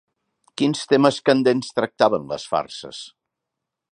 [0.61, 3.03] Quins temes candents tractaven les farses?